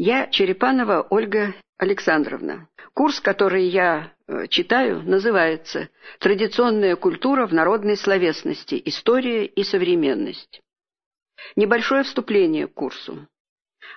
Я 0.00 0.28
Черепанова 0.28 1.08
Ольга 1.10 1.56
Александровна. 1.76 2.68
Курс, 2.94 3.18
который 3.18 3.66
я 3.66 4.12
э, 4.28 4.46
читаю, 4.46 5.02
называется 5.02 5.88
«Традиционная 6.20 6.94
культура 6.94 7.48
в 7.48 7.52
народной 7.52 7.96
словесности. 7.96 8.80
История 8.84 9.44
и 9.44 9.64
современность». 9.64 10.60
Небольшое 11.56 12.04
вступление 12.04 12.68
к 12.68 12.74
курсу. 12.74 13.26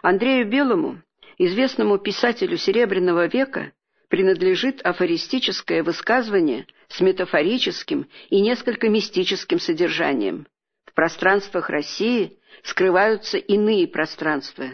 Андрею 0.01 0.49
Белому, 0.49 1.03
известному 1.37 1.99
писателю 1.99 2.57
Серебряного 2.57 3.27
века, 3.27 3.71
принадлежит 4.07 4.81
афористическое 4.81 5.83
высказывание 5.83 6.65
с 6.87 6.99
метафорическим 6.99 8.09
и 8.31 8.41
несколько 8.41 8.89
мистическим 8.89 9.59
содержанием. 9.59 10.47
В 10.85 10.95
пространствах 10.95 11.69
России 11.69 12.39
скрываются 12.63 13.37
иные 13.37 13.87
пространства, 13.87 14.71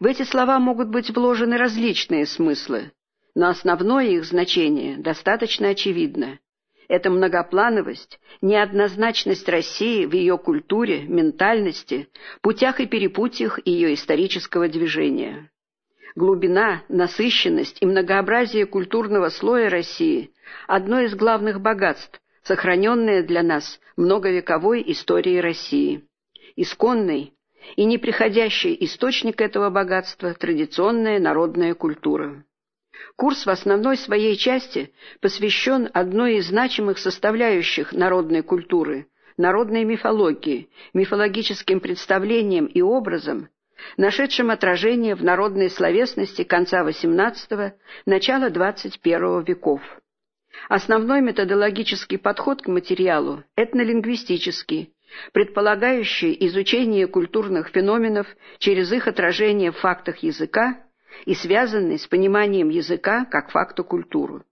в 0.00 0.06
эти 0.06 0.22
слова 0.22 0.58
могут 0.58 0.88
быть 0.88 1.10
вложены 1.10 1.56
различные 1.56 2.26
смыслы, 2.26 2.92
но 3.34 3.48
основное 3.48 4.06
их 4.06 4.24
значение 4.24 4.96
достаточно 4.96 5.68
очевидно. 5.68 6.38
Это 6.88 7.10
многоплановость, 7.10 8.18
неоднозначность 8.40 9.48
России 9.48 10.06
в 10.06 10.12
ее 10.14 10.38
культуре, 10.38 11.02
ментальности, 11.02 12.08
путях 12.40 12.80
и 12.80 12.86
перепутьях 12.86 13.60
ее 13.66 13.92
исторического 13.92 14.68
движения. 14.68 15.50
Глубина, 16.14 16.82
насыщенность 16.88 17.76
и 17.80 17.86
многообразие 17.86 18.66
культурного 18.66 19.28
слоя 19.28 19.68
России– 19.68 20.32
одно 20.66 21.00
из 21.00 21.14
главных 21.14 21.60
богатств, 21.60 22.20
сохраненное 22.42 23.22
для 23.22 23.42
нас 23.42 23.78
многовековой 23.96 24.82
историей 24.86 25.40
России. 25.40 26.08
Исконный, 26.56 27.34
и 27.76 27.84
неприходящий 27.84 28.76
источник 28.80 29.40
этого 29.40 29.70
богатства– 29.70 30.34
традиционная 30.38 31.18
народная 31.18 31.74
культура. 31.74 32.44
Курс 33.16 33.46
в 33.46 33.50
основной 33.50 33.96
своей 33.96 34.36
части 34.36 34.92
посвящен 35.20 35.88
одной 35.92 36.36
из 36.36 36.48
значимых 36.48 36.98
составляющих 36.98 37.92
народной 37.92 38.42
культуры– 38.42 39.06
народной 39.36 39.84
мифологии, 39.84 40.68
мифологическим 40.94 41.80
представлениям 41.80 42.66
и 42.66 42.80
образам, 42.80 43.48
нашедшим 43.96 44.50
отражение 44.50 45.14
в 45.14 45.22
народной 45.22 45.70
словесности 45.70 46.42
конца 46.44 46.84
XVIII– 46.84 47.72
начала 48.06 48.50
XXI 48.50 49.44
веков. 49.46 49.80
Основной 50.68 51.20
методологический 51.20 52.18
подход 52.18 52.62
к 52.62 52.66
материалу– 52.66 53.44
этнолингвистический, 53.56 54.92
предполагающий 55.32 56.36
изучение 56.46 57.06
культурных 57.06 57.68
феноменов 57.68 58.26
через 58.58 58.92
их 58.92 59.06
отражение 59.06 59.72
в 59.72 59.78
фактах 59.78 60.18
языка 60.18 60.82
и 61.24 61.34
связанный 61.34 61.98
с 61.98 62.06
пониманием 62.06 62.68
языка 62.68 63.24
как 63.24 63.50
факта 63.50 63.82
культуры. 63.82 64.42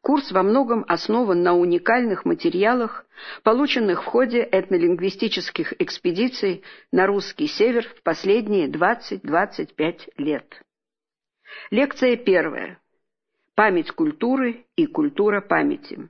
Курс 0.00 0.32
во 0.32 0.42
многом 0.42 0.84
основан 0.88 1.42
на 1.42 1.54
уникальных 1.54 2.24
материалах, 2.24 3.06
полученных 3.42 4.02
в 4.02 4.06
ходе 4.06 4.48
этнолингвистических 4.50 5.74
экспедиций 5.80 6.62
на 6.90 7.06
русский 7.06 7.46
север 7.46 7.86
в 7.96 8.02
последние 8.02 8.68
20-25 8.68 10.12
лет. 10.18 10.62
Лекция 11.70 12.16
первая. 12.16 12.80
Память 13.54 13.90
культуры 13.90 14.64
и 14.76 14.86
культура 14.86 15.40
памяти. 15.40 16.08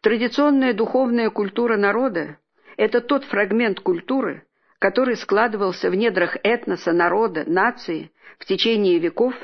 Традиционная 0.00 0.72
духовная 0.72 1.30
культура 1.30 1.76
народа 1.76 2.38
это 2.80 3.02
тот 3.02 3.24
фрагмент 3.24 3.80
культуры, 3.80 4.42
который 4.78 5.14
складывался 5.14 5.90
в 5.90 5.94
недрах 5.94 6.38
этноса, 6.42 6.92
народа, 6.92 7.44
нации 7.46 8.10
в 8.38 8.46
течение 8.46 8.98
веков 8.98 9.34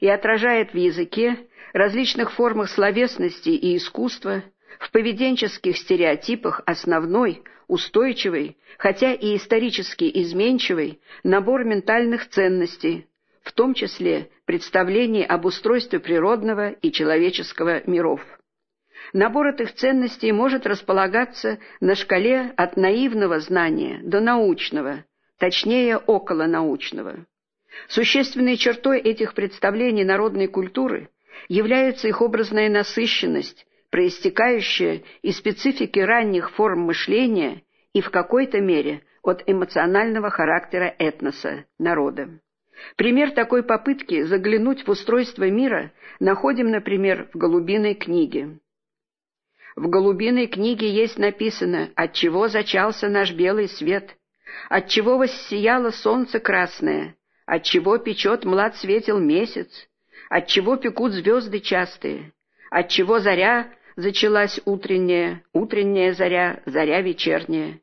и 0.00 0.08
отражает 0.08 0.72
в 0.72 0.74
языке, 0.74 1.36
различных 1.74 2.32
формах 2.32 2.70
словесности 2.70 3.50
и 3.50 3.76
искусства, 3.76 4.42
в 4.80 4.90
поведенческих 4.90 5.76
стереотипах 5.76 6.62
основной, 6.64 7.42
устойчивый, 7.66 8.56
хотя 8.78 9.12
и 9.12 9.36
исторически 9.36 10.10
изменчивый, 10.22 10.98
набор 11.22 11.64
ментальных 11.64 12.30
ценностей, 12.30 13.06
в 13.42 13.52
том 13.52 13.74
числе 13.74 14.30
представлений 14.46 15.26
об 15.26 15.44
устройстве 15.44 16.00
природного 16.00 16.70
и 16.70 16.90
человеческого 16.90 17.82
миров. 17.86 18.22
Набор 19.12 19.48
этих 19.48 19.74
ценностей 19.74 20.32
может 20.32 20.66
располагаться 20.66 21.58
на 21.80 21.94
шкале 21.94 22.52
от 22.56 22.76
наивного 22.76 23.40
знания 23.40 24.00
до 24.02 24.20
научного, 24.20 25.04
точнее 25.38 25.96
околонаучного. 25.96 27.26
Существенной 27.88 28.56
чертой 28.56 28.98
этих 29.00 29.34
представлений 29.34 30.04
народной 30.04 30.48
культуры 30.48 31.08
является 31.48 32.08
их 32.08 32.20
образная 32.20 32.68
насыщенность, 32.68 33.66
проистекающая 33.90 35.02
из 35.22 35.38
специфики 35.38 36.00
ранних 36.00 36.50
форм 36.50 36.80
мышления 36.80 37.62
и 37.94 38.00
в 38.02 38.10
какой-то 38.10 38.60
мере 38.60 39.02
от 39.22 39.42
эмоционального 39.46 40.30
характера 40.30 40.94
этноса, 40.98 41.64
народа. 41.78 42.28
Пример 42.96 43.30
такой 43.30 43.62
попытки 43.62 44.22
заглянуть 44.22 44.86
в 44.86 44.90
устройство 44.90 45.48
мира 45.48 45.92
находим, 46.20 46.70
например, 46.70 47.28
в 47.32 47.38
«Голубиной 47.38 47.94
книге». 47.94 48.58
В 49.78 49.88
голубиной 49.88 50.48
книге 50.48 50.90
есть 50.90 51.18
написано, 51.18 51.90
от 51.94 52.12
чего 52.12 52.48
зачался 52.48 53.08
наш 53.08 53.30
белый 53.32 53.68
свет, 53.68 54.16
от 54.68 54.88
чего 54.88 55.18
воссияло 55.18 55.92
солнце 55.92 56.40
красное, 56.40 57.14
от 57.46 57.62
чего 57.62 57.96
печет 57.98 58.44
млад 58.44 58.74
светил 58.76 59.20
месяц, 59.20 59.68
от 60.30 60.48
чего 60.48 60.74
пекут 60.78 61.12
звезды 61.12 61.60
частые, 61.60 62.32
от 62.70 62.88
чего 62.88 63.20
заря 63.20 63.68
зачалась 63.94 64.60
утренняя, 64.64 65.44
утренняя 65.52 66.12
заря, 66.12 66.60
заря 66.66 67.00
вечерняя, 67.00 67.78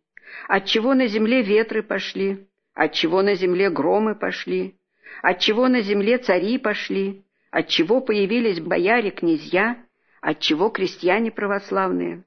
от 0.49 0.65
чего 0.65 0.95
на 0.95 1.07
земле 1.07 1.43
ветры 1.43 1.81
пошли, 1.81 2.45
от 2.73 2.91
чего 2.91 3.21
на 3.21 3.35
земле 3.35 3.69
громы 3.69 4.15
пошли, 4.15 4.75
от 5.21 5.39
чего 5.39 5.69
на 5.69 5.79
земле 5.79 6.17
цари 6.17 6.57
пошли, 6.57 7.23
от 7.51 7.69
чего 7.69 8.01
появились 8.01 8.59
бояре, 8.59 9.11
князья, 9.11 9.77
отчего 10.25 10.69
крестьяне 10.69 11.29
православные. 11.29 12.23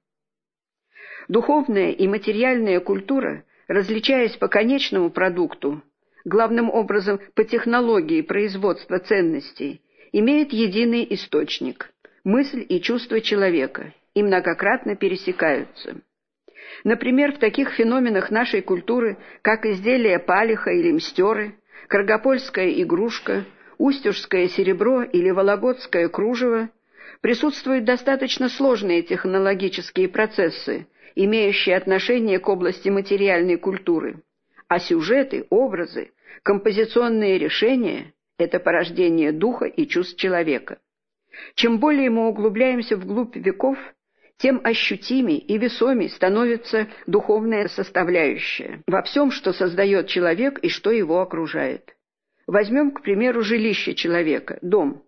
Духовная 1.27 1.91
и 1.91 2.07
материальная 2.07 2.79
культура, 2.79 3.45
различаясь 3.67 4.37
по 4.37 4.47
конечному 4.47 5.11
продукту, 5.11 5.83
главным 6.25 6.71
образом 6.71 7.19
по 7.35 7.43
технологии 7.43 8.23
производства 8.23 9.01
ценностей, 9.01 9.83
имеет 10.13 10.53
единый 10.53 11.07
источник– 11.11 11.93
мысль 12.25 12.65
и 12.69 12.81
чувство 12.81 13.21
человека, 13.21 13.93
и 14.15 14.23
многократно 14.23 14.95
пересекаются. 14.95 15.97
Например, 16.85 17.33
в 17.33 17.39
таких 17.39 17.71
феноменах 17.71 18.31
нашей 18.31 18.63
культуры, 18.63 19.17
как 19.43 19.67
изделия 19.67 20.21
палиха 20.21 20.71
или 20.71 20.93
мстеры, 20.93 21.57
каргопольская 21.89 22.71
игрушка, 22.81 23.45
устюжское 23.77 24.47
серебро 24.47 25.03
или 25.03 25.31
вологодское 25.31 26.09
кружево, 26.09 26.71
присутствуют 27.21 27.85
достаточно 27.85 28.49
сложные 28.49 29.03
технологические 29.03 30.09
процессы, 30.09 30.87
имеющие 31.15 31.77
отношение 31.77 32.39
к 32.39 32.49
области 32.49 32.89
материальной 32.89 33.57
культуры, 33.57 34.23
а 34.69 34.79
сюжеты, 34.79 35.47
образы, 35.51 36.13
композиционные 36.43 37.39
решения– 37.39 38.13
это 38.39 38.61
порождение 38.61 39.33
духа 39.33 39.67
и 39.67 39.87
чувств 39.87 40.19
человека. 40.19 40.79
Чем 41.55 41.79
более 41.79 42.11
мы 42.11 42.29
углубляемся 42.29 42.97
вглубь 42.97 43.37
веков, 43.37 43.79
тем 44.37 44.61
ощутимей 44.63 45.39
и 45.39 45.59
весомей 45.59 46.09
становится 46.09 46.87
духовная 47.07 47.67
составляющая 47.69 48.83
во 48.87 49.03
всем, 49.03 49.33
что 49.33 49.53
создает 49.53 50.07
человек 50.07 50.61
и 50.61 50.69
что 50.69 50.93
его 50.93 51.21
окружает. 51.21 51.97
Возьмем, 52.47 52.93
к 52.93 53.03
примеру, 53.03 53.43
жилище 53.43 53.95
человека, 53.95 54.59
дом 54.63 55.03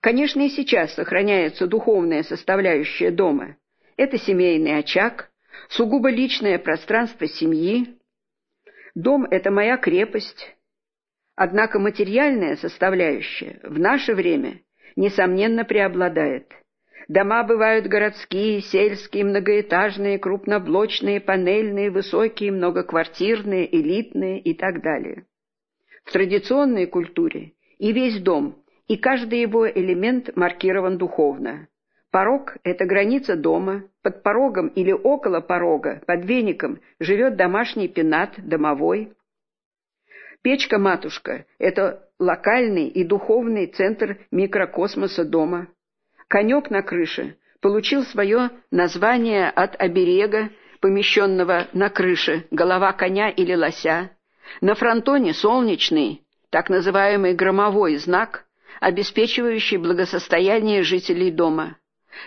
Конечно, 0.00 0.40
и 0.40 0.48
сейчас 0.48 0.94
сохраняется 0.94 1.66
духовная 1.66 2.22
составляющая 2.22 3.10
дома. 3.10 3.56
Это 3.96 4.16
семейный 4.16 4.78
очаг, 4.78 5.30
сугубо 5.68 6.10
личное 6.10 6.58
пространство 6.58 7.26
семьи. 7.26 7.98
Дом– 8.94 9.24
это 9.30 9.50
моя 9.50 9.76
крепость. 9.76 10.56
Однако 11.36 11.78
материальная 11.78 12.56
составляющая 12.56 13.60
в 13.62 13.78
наше 13.78 14.14
время, 14.14 14.60
несомненно, 14.96 15.64
преобладает. 15.64 16.50
Дома 17.08 17.44
бывают 17.44 17.86
городские, 17.86 18.60
сельские, 18.60 19.24
многоэтажные, 19.24 20.18
крупноблочные, 20.18 21.20
панельные, 21.20 21.90
высокие, 21.90 22.52
многоквартирные, 22.52 23.74
элитные 23.74 24.40
и 24.40 24.54
так 24.54 24.80
далее. 24.82 25.26
В 26.04 26.12
традиционной 26.12 26.86
культуре 26.86 27.52
и 27.78 27.92
весь 27.92 28.20
дом 28.20 28.59
и 28.90 28.96
каждый 28.96 29.40
его 29.40 29.70
элемент 29.70 30.34
маркирован 30.34 30.98
духовно. 30.98 31.68
Порог– 32.10 32.56
это 32.64 32.86
граница 32.86 33.36
дома, 33.36 33.84
под 34.02 34.24
порогом 34.24 34.66
или 34.66 34.90
около 34.90 35.38
порога, 35.40 36.02
под 36.08 36.24
веником, 36.24 36.80
живет 36.98 37.36
домашний 37.36 37.86
пенат, 37.86 38.34
домовой. 38.36 39.12
Печка-матушка– 40.42 41.46
это 41.60 42.02
локальный 42.18 42.88
и 42.88 43.04
духовный 43.04 43.68
центр 43.68 44.18
микрокосмоса 44.32 45.24
дома. 45.24 45.68
Конек 46.26 46.68
на 46.68 46.82
крыше 46.82 47.36
получил 47.60 48.02
свое 48.02 48.50
название 48.72 49.50
от 49.50 49.80
оберега, 49.80 50.50
помещенного 50.80 51.68
на 51.72 51.90
крыше, 51.90 52.44
голова 52.50 52.92
коня 52.92 53.30
или 53.30 53.54
лося. 53.54 54.10
На 54.60 54.74
фронтоне 54.74 55.32
солнечный, 55.32 56.24
так 56.50 56.68
называемый 56.68 57.34
громовой 57.34 57.94
знак, 57.94 58.46
обеспечивающий 58.80 59.76
благосостояние 59.76 60.82
жителей 60.82 61.30
дома. 61.30 61.76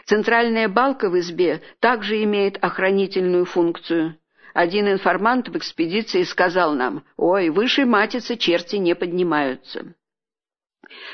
Центральная 0.05 0.69
балка 0.69 1.09
в 1.09 1.19
избе 1.19 1.61
также 1.79 2.23
имеет 2.23 2.63
охранительную 2.63 3.45
функцию. 3.45 4.17
Один 4.53 4.87
информант 4.87 5.49
в 5.49 5.57
экспедиции 5.57 6.23
сказал 6.23 6.73
нам, 6.73 7.03
«Ой, 7.17 7.49
выше 7.49 7.85
матицы 7.85 8.37
черти 8.37 8.77
не 8.77 8.95
поднимаются». 8.95 9.95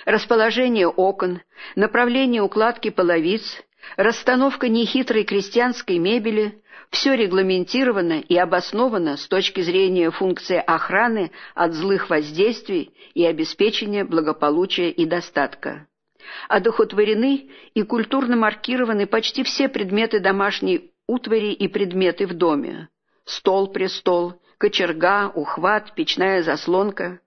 Расположение 0.05 0.87
окон, 0.87 1.41
направление 1.75 2.41
укладки 2.41 2.89
половиц, 2.89 3.63
расстановка 3.95 4.67
нехитрой 4.67 5.23
крестьянской 5.23 5.97
мебели– 5.97 6.61
все 6.91 7.15
регламентировано 7.15 8.19
и 8.19 8.35
обосновано 8.35 9.17
с 9.17 9.27
точки 9.27 9.61
зрения 9.61 10.11
функции 10.11 10.57
охраны 10.57 11.31
от 11.53 11.73
злых 11.73 12.09
воздействий 12.09 12.93
и 13.13 13.25
обеспечения 13.25 14.03
благополучия 14.03 14.89
и 14.89 15.05
достатка. 15.05 15.87
Одухотворены 16.47 17.49
и 17.73 17.83
культурно 17.83 18.35
маркированы 18.35 19.07
почти 19.07 19.43
все 19.43 19.69
предметы 19.69 20.19
домашней 20.19 20.91
утвари 21.07 21.53
и 21.53 21.67
предметы 21.67 22.27
в 22.27 22.33
доме. 22.33 22.89
Стол, 23.25 23.71
престол, 23.71 24.41
кочерга, 24.57 25.31
ухват, 25.33 25.93
печная 25.95 26.43
заслонка. 26.43 27.19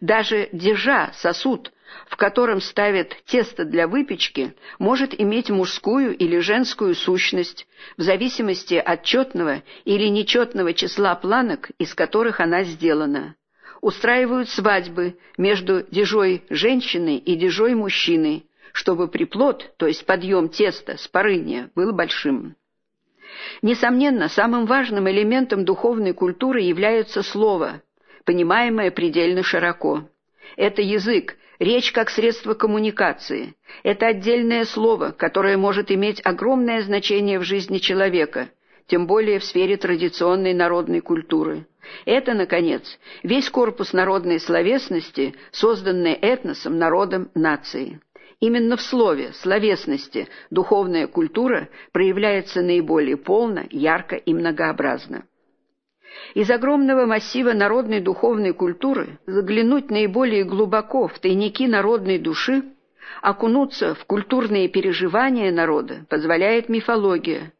Даже 0.00 0.48
держа, 0.52 1.12
сосуд, 1.14 1.72
в 2.08 2.16
котором 2.16 2.60
ставят 2.60 3.16
тесто 3.24 3.64
для 3.64 3.88
выпечки, 3.88 4.54
может 4.78 5.18
иметь 5.18 5.50
мужскую 5.50 6.16
или 6.16 6.38
женскую 6.38 6.94
сущность 6.94 7.66
в 7.96 8.02
зависимости 8.02 8.74
от 8.74 9.02
четного 9.02 9.62
или 9.84 10.08
нечетного 10.08 10.74
числа 10.74 11.14
планок, 11.14 11.70
из 11.78 11.94
которых 11.94 12.40
она 12.40 12.64
сделана. 12.64 13.34
Устраивают 13.80 14.48
свадьбы 14.48 15.16
между 15.38 15.84
дежой 15.90 16.44
женщины 16.50 17.16
и 17.16 17.34
дежой 17.34 17.74
мужчины, 17.74 18.44
чтобы 18.72 19.08
приплод, 19.08 19.72
то 19.76 19.86
есть 19.86 20.06
подъем 20.06 20.48
теста 20.48 20.96
с 20.96 21.08
порыния, 21.08 21.70
был 21.74 21.92
большим. 21.92 22.56
Несомненно, 23.60 24.28
самым 24.28 24.66
важным 24.66 25.08
элементом 25.08 25.64
духовной 25.64 26.12
культуры 26.12 26.60
является 26.60 27.22
слово, 27.22 27.82
понимаемое 28.24 28.90
предельно 28.90 29.42
широко. 29.42 30.08
Это 30.56 30.82
язык, 30.82 31.36
Речь 31.62 31.92
как 31.92 32.10
средство 32.10 32.54
коммуникации– 32.54 33.54
это 33.84 34.08
отдельное 34.08 34.64
слово, 34.64 35.14
которое 35.16 35.56
может 35.56 35.92
иметь 35.92 36.20
огромное 36.24 36.82
значение 36.82 37.38
в 37.38 37.44
жизни 37.44 37.78
человека, 37.78 38.48
тем 38.88 39.06
более 39.06 39.38
в 39.38 39.44
сфере 39.44 39.76
традиционной 39.76 40.54
народной 40.54 40.98
культуры. 40.98 41.68
Это, 42.04 42.34
наконец, 42.34 42.98
весь 43.22 43.48
корпус 43.48 43.92
народной 43.92 44.40
словесности, 44.40 45.36
созданный 45.52 46.14
этносом, 46.14 46.78
народом, 46.78 47.30
нацией. 47.36 48.00
Именно 48.40 48.76
в 48.76 48.82
слове, 48.82 49.32
словесности, 49.32 50.26
духовная 50.50 51.06
культура 51.06 51.68
проявляется 51.92 52.60
наиболее 52.60 53.16
полно, 53.16 53.62
ярко 53.70 54.16
и 54.16 54.34
многообразно. 54.34 55.26
Из 56.34 56.50
огромного 56.50 57.04
массива 57.06 57.52
народной 57.52 58.00
духовной 58.00 58.52
культуры 58.52 59.18
заглянуть 59.26 59.90
наиболее 59.90 60.44
глубоко 60.44 61.08
в 61.08 61.18
тайники 61.18 61.64
народной 61.64 62.18
души, 62.18 62.62
окунуться 63.20 63.94
в 63.94 64.04
культурные 64.06 64.68
переживания 64.68 65.52
народа 65.52 66.06
позволяет 66.08 66.68
мифология, 66.68 67.52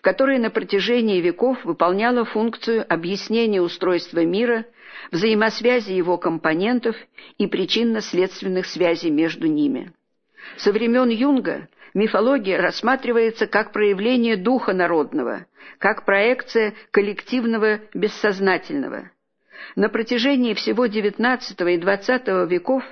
которая 0.00 0.38
на 0.38 0.50
протяжении 0.50 1.20
веков 1.20 1.64
выполняла 1.64 2.24
функцию 2.24 2.84
объяснения 2.88 3.60
устройства 3.60 4.24
мира, 4.24 4.64
взаимосвязи 5.10 5.92
его 5.92 6.16
компонентов 6.16 6.96
и 7.38 7.46
причинно-следственных 7.46 8.66
связей 8.66 9.10
между 9.10 9.46
ними. 9.46 9.92
Со 10.56 10.72
времен 10.72 11.08
Юнга– 11.08 11.68
мифология 11.94 12.58
рассматривается 12.58 13.46
как 13.46 13.72
проявление 13.72 14.36
духа 14.36 14.72
народного, 14.72 15.46
как 15.78 16.04
проекция 16.04 16.74
коллективного 16.90 17.80
бессознательного. 17.94 19.10
На 19.76 19.88
протяжении 19.88 20.54
всего 20.54 20.86
XIX 20.86 21.40
и 21.74 21.78
XX 21.78 22.48
веков 22.48 22.84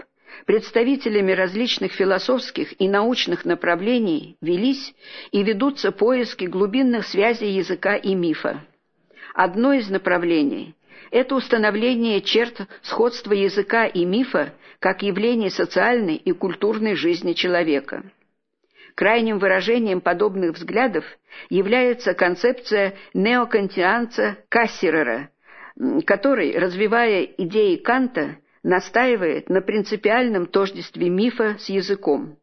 представителями 0.46 1.32
различных 1.32 1.92
философских 1.92 2.80
и 2.80 2.88
научных 2.88 3.44
направлений 3.44 4.36
велись 4.40 4.94
и 5.32 5.42
ведутся 5.42 5.92
поиски 5.92 6.44
глубинных 6.44 7.06
связей 7.06 7.50
языка 7.50 7.96
и 7.96 8.14
мифа. 8.14 8.64
Одно 9.34 9.72
из 9.72 9.88
направлений– 9.88 10.74
это 11.10 11.34
установление 11.34 12.20
черт 12.20 12.60
сходства 12.82 13.32
языка 13.32 13.86
и 13.86 14.04
мифа 14.04 14.52
как 14.78 15.02
явлений 15.02 15.50
социальной 15.50 16.16
и 16.16 16.32
культурной 16.32 16.94
жизни 16.94 17.32
человека. 17.32 18.04
Крайним 18.98 19.38
выражением 19.38 20.00
подобных 20.00 20.56
взглядов 20.56 21.04
является 21.50 22.14
концепция 22.14 22.96
неокантианца 23.14 24.38
Кассерера, 24.48 25.30
который, 26.04 26.58
развивая 26.58 27.22
идеи 27.22 27.76
Канта, 27.76 28.38
настаивает 28.64 29.50
на 29.50 29.60
принципиальном 29.60 30.46
тождестве 30.46 31.10
мифа 31.10 31.58
с 31.60 31.68
языком. 31.68 32.38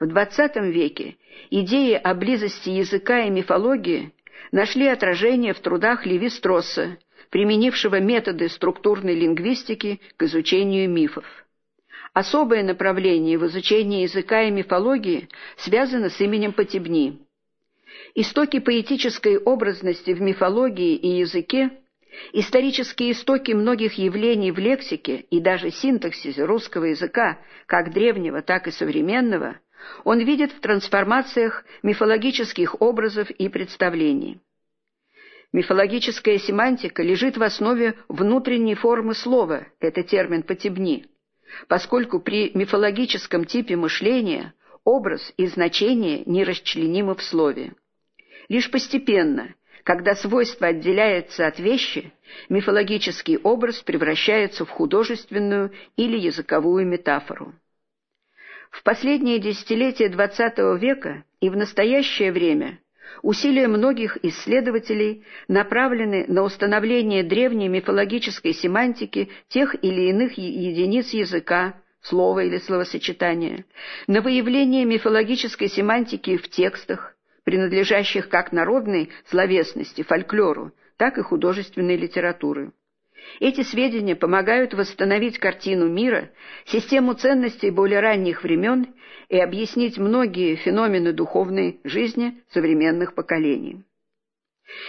В 0.00 0.04
XX 0.04 0.70
веке 0.70 1.16
идеи 1.50 1.92
о 1.92 2.14
близости 2.14 2.70
языка 2.70 3.24
и 3.24 3.30
мифологии 3.30 4.14
нашли 4.50 4.86
отражение 4.86 5.52
в 5.52 5.60
трудах 5.60 6.06
Леви 6.06 6.30
Стросса, 6.30 6.96
применившего 7.28 8.00
методы 8.00 8.48
структурной 8.48 9.14
лингвистики 9.14 10.00
к 10.16 10.22
изучению 10.22 10.88
мифов. 10.88 11.26
Особое 12.12 12.62
направление 12.62 13.38
в 13.38 13.46
изучении 13.46 14.02
языка 14.02 14.42
и 14.42 14.50
мифологии 14.50 15.28
связано 15.56 16.10
с 16.10 16.20
именем 16.20 16.52
Потебни. 16.52 17.18
Истоки 18.14 18.58
поэтической 18.58 19.38
образности 19.38 20.10
в 20.10 20.20
мифологии 20.20 20.94
и 20.94 21.20
языке, 21.20 21.70
исторические 22.34 23.12
истоки 23.12 23.52
многих 23.52 23.94
явлений 23.94 24.50
в 24.50 24.58
лексике 24.58 25.24
и 25.30 25.40
даже 25.40 25.70
синтаксисе 25.70 26.44
русского 26.44 26.84
языка, 26.84 27.38
как 27.64 27.94
древнего, 27.94 28.42
так 28.42 28.68
и 28.68 28.72
современного, 28.72 29.56
он 30.04 30.18
видит 30.20 30.52
в 30.52 30.60
трансформациях 30.60 31.64
мифологических 31.82 32.82
образов 32.82 33.30
и 33.30 33.48
представлений. 33.48 34.38
Мифологическая 35.54 36.38
семантика 36.38 37.02
лежит 37.02 37.38
в 37.38 37.42
основе 37.42 37.94
внутренней 38.08 38.74
формы 38.74 39.14
слова, 39.14 39.66
это 39.80 40.02
термин 40.02 40.42
«потебни», 40.42 41.06
поскольку 41.68 42.20
при 42.20 42.50
мифологическом 42.54 43.44
типе 43.44 43.76
мышления 43.76 44.54
образ 44.84 45.32
и 45.36 45.46
значение 45.46 46.22
нерасчленимы 46.26 47.14
в 47.14 47.22
слове. 47.22 47.74
Лишь 48.48 48.70
постепенно, 48.70 49.54
когда 49.84 50.14
свойство 50.14 50.68
отделяется 50.68 51.46
от 51.46 51.58
вещи, 51.58 52.12
мифологический 52.48 53.38
образ 53.38 53.80
превращается 53.80 54.64
в 54.64 54.70
художественную 54.70 55.72
или 55.96 56.18
языковую 56.18 56.86
метафору. 56.86 57.54
В 58.70 58.82
последние 58.82 59.38
десятилетия 59.38 60.08
XX 60.08 60.78
века 60.78 61.24
и 61.40 61.50
в 61.50 61.56
настоящее 61.56 62.32
время 62.32 62.78
Усилия 63.20 63.68
многих 63.68 64.16
исследователей 64.24 65.24
направлены 65.46 66.24
на 66.28 66.42
установление 66.42 67.22
древней 67.22 67.68
мифологической 67.68 68.54
семантики 68.54 69.28
тех 69.48 69.76
или 69.82 70.08
иных 70.08 70.38
единиц 70.38 71.10
языка, 71.12 71.74
слова 72.00 72.42
или 72.42 72.58
словосочетания, 72.58 73.64
на 74.06 74.22
выявление 74.22 74.84
мифологической 74.84 75.68
семантики 75.68 76.36
в 76.36 76.48
текстах, 76.48 77.14
принадлежащих 77.44 78.28
как 78.28 78.52
народной 78.52 79.10
словесности, 79.28 80.02
фольклору, 80.02 80.72
так 80.96 81.18
и 81.18 81.22
художественной 81.22 81.96
литературы. 81.96 82.72
Эти 83.38 83.62
сведения 83.62 84.16
помогают 84.16 84.74
восстановить 84.74 85.38
картину 85.38 85.88
мира, 85.88 86.30
систему 86.64 87.14
ценностей 87.14 87.70
более 87.70 88.00
ранних 88.00 88.42
времен 88.42 88.94
и 89.32 89.38
объяснить 89.38 89.96
многие 89.96 90.56
феномены 90.56 91.14
духовной 91.14 91.80
жизни 91.84 92.42
современных 92.50 93.14
поколений. 93.14 93.82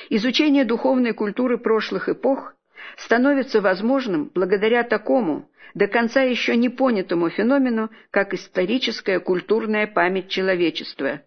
Изучение 0.09 0.65
духовной 0.65 1.13
культуры 1.13 1.57
прошлых 1.57 2.09
эпох 2.09 2.53
становится 2.97 3.61
возможным 3.61 4.29
благодаря 4.35 4.83
такому, 4.83 5.49
до 5.75 5.87
конца 5.87 6.23
еще 6.23 6.57
не 6.57 6.67
понятому 6.67 7.29
феномену, 7.29 7.89
как 8.11 8.33
историческая 8.33 9.21
культурная 9.21 9.87
память 9.87 10.27
человечества, 10.27 11.21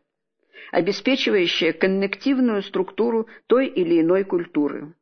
обеспечивающая 0.70 1.72
коннективную 1.72 2.62
структуру 2.62 3.28
той 3.46 3.66
или 3.66 4.02
иной 4.02 4.24
культуры. 4.24 4.92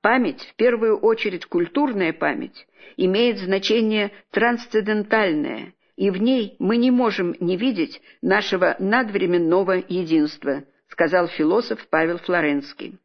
Память, 0.00 0.40
в 0.40 0.54
первую 0.54 0.96
очередь 0.96 1.44
культурная 1.44 2.14
память, 2.14 2.66
имеет 2.96 3.36
значение 3.36 4.10
трансцендентальное, 4.30 5.74
и 6.00 6.08
в 6.08 6.16
ней 6.16 6.56
мы 6.58 6.78
не 6.78 6.90
можем 6.90 7.36
не 7.40 7.58
видеть 7.58 8.00
нашего 8.22 8.74
надвременного 8.78 9.84
единства, 9.86 10.64
сказал 10.88 11.28
философ 11.28 11.86
Павел 11.90 12.16
Флоренский. 12.16 12.98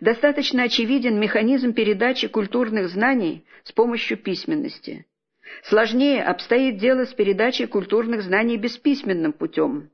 Достаточно 0.00 0.64
очевиден 0.64 1.20
механизм 1.20 1.72
передачи 1.74 2.26
культурных 2.26 2.88
знаний 2.88 3.44
с 3.62 3.70
помощью 3.70 4.16
письменности. 4.16 5.06
Сложнее 5.62 6.24
обстоит 6.24 6.78
дело 6.78 7.04
с 7.04 7.14
передачей 7.14 7.66
культурных 7.66 8.22
знаний 8.22 8.56
бесписьменным 8.56 9.32
путем. 9.32 9.88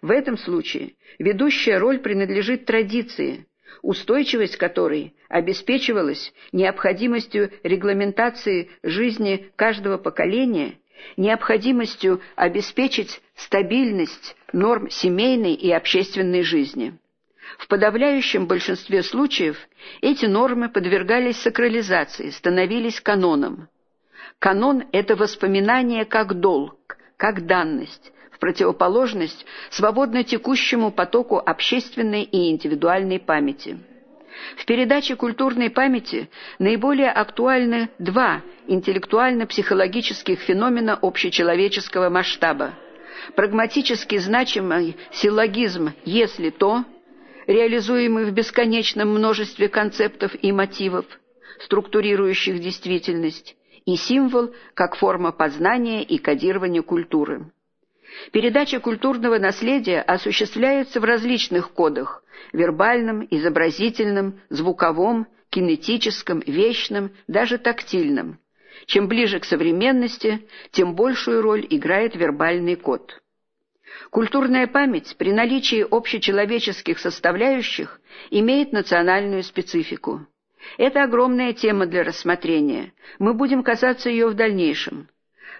В 0.00 0.10
этом 0.10 0.38
случае 0.38 0.94
ведущая 1.18 1.76
роль 1.76 1.98
принадлежит 1.98 2.64
традиции, 2.64 3.46
устойчивость 3.82 4.56
которой 4.56 5.14
обеспечивалась 5.28 6.32
необходимостью 6.52 7.50
регламентации 7.62 8.70
жизни 8.82 9.50
каждого 9.56 9.98
поколения, 9.98 10.78
необходимостью 11.16 12.20
обеспечить 12.36 13.20
стабильность 13.36 14.36
норм 14.52 14.90
семейной 14.90 15.54
и 15.54 15.70
общественной 15.70 16.42
жизни. 16.42 16.98
В 17.58 17.68
подавляющем 17.68 18.46
большинстве 18.46 19.02
случаев 19.02 19.56
эти 20.00 20.26
нормы 20.26 20.68
подвергались 20.68 21.38
сакрализации, 21.38 22.30
становились 22.30 23.00
каноном. 23.00 23.68
Канон– 24.38 24.84
это 24.92 25.16
воспоминание 25.16 26.04
как 26.04 26.40
долг, 26.40 26.96
как 27.16 27.46
данность, 27.46 28.12
в 28.30 28.38
противоположность 28.38 29.44
свободно 29.70 30.24
текущему 30.24 30.90
потоку 30.90 31.38
общественной 31.38 32.22
и 32.22 32.50
индивидуальной 32.50 33.20
памяти. 33.20 33.78
В 34.56 34.64
передаче 34.64 35.16
культурной 35.16 35.70
памяти 35.70 36.30
наиболее 36.58 37.10
актуальны 37.10 37.90
два 37.98 38.42
интеллектуально-психологических 38.66 40.38
феномена 40.40 40.98
общечеловеческого 41.00 42.08
масштаба. 42.08 42.74
Прагматически 43.36 44.18
значимый 44.18 44.96
силлогизм 45.12 45.92
«если 46.04 46.50
то», 46.50 46.84
реализуемый 47.46 48.24
в 48.24 48.32
бесконечном 48.32 49.08
множестве 49.10 49.68
концептов 49.68 50.32
и 50.40 50.52
мотивов, 50.52 51.06
структурирующих 51.60 52.60
действительность, 52.60 53.56
и 53.84 53.96
символ 53.96 54.54
как 54.74 54.96
форма 54.96 55.32
познания 55.32 56.02
и 56.02 56.18
кодирования 56.18 56.82
культуры. 56.82 57.50
Передача 58.32 58.80
культурного 58.80 59.38
наследия 59.38 60.00
осуществляется 60.00 61.00
в 61.00 61.04
различных 61.04 61.72
кодах– 61.72 62.22
вербальном, 62.52 63.26
изобразительном, 63.30 64.40
звуковом, 64.48 65.26
кинетическом, 65.50 66.42
вечном, 66.46 67.12
даже 67.26 67.58
тактильном. 67.58 68.38
Чем 68.86 69.06
ближе 69.06 69.38
к 69.38 69.44
современности, 69.44 70.46
тем 70.70 70.94
большую 70.94 71.42
роль 71.42 71.66
играет 71.68 72.16
вербальный 72.16 72.76
код. 72.76 73.22
Культурная 74.10 74.66
память 74.66 75.14
при 75.18 75.32
наличии 75.32 75.86
общечеловеческих 75.88 76.98
составляющих 76.98 78.00
имеет 78.30 78.72
национальную 78.72 79.42
специфику. 79.42 80.26
Это 80.78 81.04
огромная 81.04 81.52
тема 81.52 81.86
для 81.86 82.02
рассмотрения. 82.02 82.92
Мы 83.18 83.34
будем 83.34 83.62
касаться 83.62 84.08
ее 84.08 84.28
в 84.28 84.34
дальнейшем. 84.34 85.08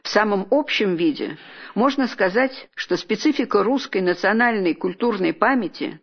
В 0.02 0.08
самом 0.08 0.48
общем 0.50 0.96
виде 0.96 1.38
можно 1.74 2.08
сказать, 2.08 2.68
что 2.74 2.96
специфика 2.96 3.62
русской 3.62 4.00
национальной 4.00 4.74
культурной 4.74 5.32
памяти 5.32 6.00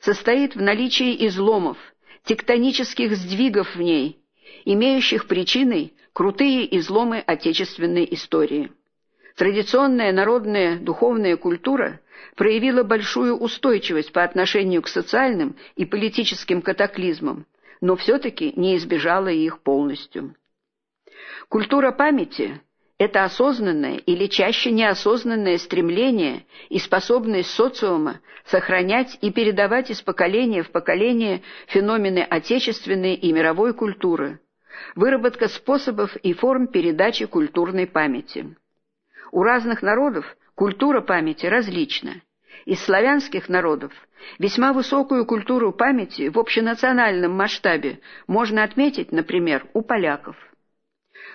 состоит 0.00 0.56
в 0.56 0.62
наличии 0.62 1.26
изломов, 1.26 1.76
тектонических 2.24 3.14
сдвигов 3.14 3.76
в 3.76 3.80
ней, 3.80 4.20
имеющих 4.64 5.26
причиной 5.26 5.92
крутые 6.12 6.76
изломы 6.78 7.18
отечественной 7.18 8.08
истории. 8.10 8.72
Традиционная 9.36 10.12
народная 10.12 10.78
духовная 10.78 11.36
культура 11.36 12.00
проявила 12.36 12.82
большую 12.82 13.36
устойчивость 13.36 14.12
по 14.12 14.22
отношению 14.22 14.82
к 14.82 14.88
социальным 14.88 15.56
и 15.76 15.84
политическим 15.84 16.62
катаклизмам, 16.62 17.46
но 17.80 17.96
все-таки 17.96 18.52
не 18.56 18.76
избежала 18.76 19.28
их 19.28 19.60
полностью. 19.60 20.34
Культура 21.48 21.92
памяти– 21.92 22.60
это 23.02 23.24
осознанное 23.24 23.96
или 23.96 24.26
чаще 24.26 24.70
неосознанное 24.70 25.58
стремление 25.58 26.46
и 26.68 26.78
способность 26.78 27.50
социума 27.50 28.20
сохранять 28.44 29.18
и 29.20 29.32
передавать 29.32 29.90
из 29.90 30.00
поколения 30.00 30.62
в 30.62 30.70
поколение 30.70 31.42
феномены 31.66 32.20
отечественной 32.20 33.14
и 33.14 33.32
мировой 33.32 33.74
культуры, 33.74 34.38
выработка 34.94 35.48
способов 35.48 36.14
и 36.16 36.32
форм 36.32 36.68
передачи 36.68 37.26
культурной 37.26 37.88
памяти. 37.88 38.56
У 39.32 39.42
разных 39.42 39.82
народов 39.82 40.36
культура 40.54 41.00
памяти 41.00 41.46
различна. 41.46 42.22
Из 42.66 42.80
славянских 42.84 43.48
народов 43.48 43.92
весьма 44.38 44.72
высокую 44.72 45.26
культуру 45.26 45.72
памяти 45.72 46.28
в 46.28 46.38
общенациональном 46.38 47.32
масштабе 47.32 47.98
можно 48.28 48.62
отметить, 48.62 49.10
например, 49.10 49.66
у 49.72 49.82
поляков. 49.82 50.36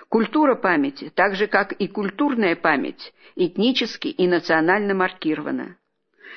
Культура 0.08 0.54
памяти, 0.54 1.12
так 1.14 1.34
же 1.34 1.46
как 1.46 1.72
и 1.72 1.86
культурная 1.86 2.56
память, 2.56 3.12
этнически 3.36 4.08
и 4.08 4.26
национально 4.26 4.94
маркирована. 4.94 5.76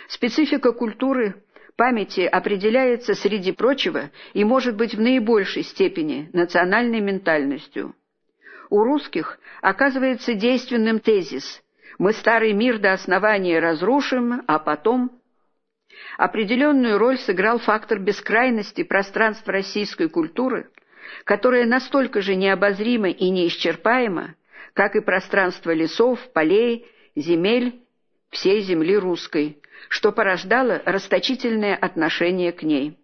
Специфика 0.07 0.73
культуры 0.73 1.43
памяти 1.77 2.21
определяется, 2.21 3.13
среди 3.13 3.51
прочего, 3.53 4.11
и 4.33 4.43
может 4.43 4.75
быть 4.75 4.93
в 4.93 4.99
наибольшей 4.99 5.63
степени 5.63 6.29
национальной 6.33 6.99
ментальностью– 6.99 7.95
у 8.71 8.85
русских 8.85 9.37
оказывается 9.61 10.33
действенным 10.33 11.01
тезис 11.01 11.61
«Мы 11.99 12.13
старый 12.13 12.53
мир 12.53 12.79
до 12.79 12.93
основания 12.93 13.59
разрушим, 13.59 14.41
а 14.47 14.59
потом...» 14.59 15.11
Определенную 16.17 16.97
роль 16.97 17.17
сыграл 17.17 17.59
фактор 17.59 17.99
бескрайности 17.99 18.83
пространства 18.83 19.51
российской 19.51 20.07
культуры, 20.07 20.69
которое 21.23 21.65
настолько 21.65 22.21
же 22.21 22.35
необозримо 22.35 23.09
и 23.09 23.29
неисчерпаемо, 23.29 24.35
как 24.73 24.95
и 24.95 25.01
пространство 25.01 25.71
лесов, 25.71 26.19
полей, 26.33 26.85
земель 27.15 27.81
всей 28.29 28.61
земли 28.61 28.97
русской, 28.97 29.61
что 29.89 30.11
порождало 30.11 30.81
расточительное 30.85 31.75
отношение 31.75 32.51
к 32.51 32.63
ней. 32.63 32.97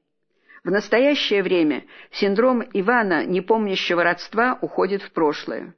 В 0.63 0.71
настоящее 0.71 1.43
время 1.43 1.83
синдром 2.11 2.63
Ивана, 2.73 3.25
непомнящего 3.25 4.03
родства, 4.03 4.57
уходит 4.61 5.01
в 5.01 5.11
прошлое. 5.11 5.75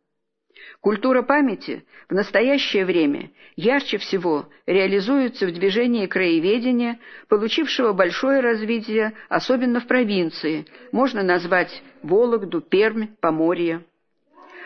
Культура 0.82 1.22
памяти 1.22 1.86
в 2.10 2.14
настоящее 2.14 2.86
время 2.86 3.32
ярче 3.56 3.98
всего 3.98 4.48
реализуется 4.66 5.46
в 5.46 5.54
движении 5.54 6.06
краеведения, 6.06 7.00
получившего 7.28 7.94
большое 7.94 8.40
развитие, 8.40 9.14
особенно 9.28 9.82
в 9.82 9.88
провинции, 9.88 10.66
можно 10.92 11.22
назвать 11.22 11.84
Вологду, 12.02 12.62
Пермь, 12.62 13.08
Поморье. 13.20 13.82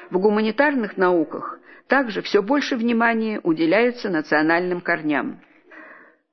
В 0.10 0.20
гуманитарных 0.20 0.98
науках 0.98 1.60
также 1.88 2.22
все 2.22 2.42
больше 2.42 2.76
внимания 2.76 3.40
уделяется 3.44 4.10
национальным 4.10 4.82
корням. 4.82 5.42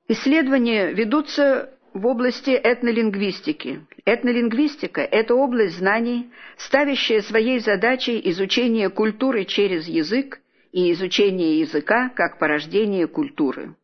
Исследования 0.07 0.91
ведутся 0.91 1.71
в 1.93 2.05
области 2.07 2.51
этнолингвистики. 2.51 3.85
Этнолингвистика– 4.05 5.01
это 5.11 5.35
область 5.35 5.77
знаний, 5.77 6.31
ставящая 6.57 7.21
своей 7.21 7.59
задачей 7.59 8.21
изучение 8.31 8.89
культуры 8.89 9.45
через 9.45 9.87
язык 9.87 10.39
и 10.71 10.91
изучение 10.93 11.59
языка 11.59 12.09
как 12.09 12.39
порождение 12.39 13.07
культуры. 13.07 13.75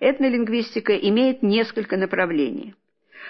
Этнолингвистика 0.00 0.96
имеет 0.96 1.42
несколько 1.42 1.96
направлений. 1.96 2.74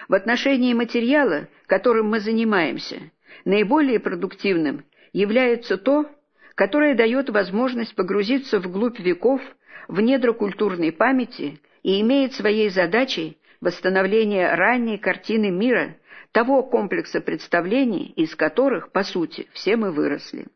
В 0.08 0.14
отношении 0.14 0.72
материала, 0.72 1.48
которым 1.66 2.08
мы 2.08 2.20
занимаемся, 2.20 3.10
наиболее 3.44 4.00
продуктивным 4.00 4.84
является 5.12 5.76
то, 5.76 6.06
которое 6.54 6.94
дает 6.94 7.28
возможность 7.28 7.94
погрузиться 7.94 8.58
вглубь 8.58 8.98
веков, 8.98 9.42
в 9.88 10.00
недра 10.00 10.32
культурной 10.32 10.92
памяти 10.92 11.60
и 11.82 12.00
имеет 12.00 12.34
своей 12.34 12.70
задачей 12.70 13.36
восстановление 13.62 14.54
ранней 14.54 14.99
картины 14.99 15.50
мира, 15.50 15.97
того 16.33 16.62
комплекса 16.62 17.21
представлений, 17.21 18.12
из 18.16 18.35
которых, 18.35 18.90
по 18.90 19.04
сути, 19.04 19.49
все 19.52 19.76
мы 19.76 19.92
выросли. 19.92 20.47